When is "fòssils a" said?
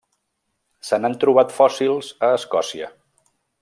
1.59-2.33